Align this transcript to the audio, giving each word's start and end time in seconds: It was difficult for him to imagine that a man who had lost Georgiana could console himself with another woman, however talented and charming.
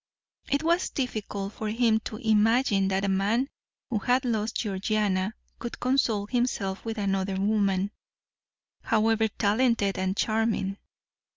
It 0.51 0.63
was 0.63 0.89
difficult 0.89 1.53
for 1.53 1.67
him 1.69 1.99
to 2.05 2.17
imagine 2.17 2.87
that 2.87 3.05
a 3.05 3.07
man 3.07 3.49
who 3.91 3.99
had 3.99 4.25
lost 4.25 4.55
Georgiana 4.55 5.35
could 5.59 5.79
console 5.79 6.25
himself 6.25 6.83
with 6.83 6.97
another 6.97 7.35
woman, 7.39 7.91
however 8.81 9.27
talented 9.27 9.99
and 9.99 10.17
charming. 10.17 10.77